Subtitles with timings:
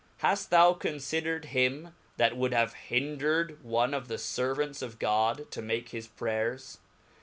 [0.25, 5.61] Haft thou confider'ed him that would have hindred one of the fervants of God to
[5.61, 6.79] make his prayers